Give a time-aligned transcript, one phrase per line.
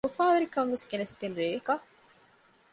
[0.07, 1.85] އުފާވެރި ކަންވެސް ގެނެސްދިން ރެއަކަށް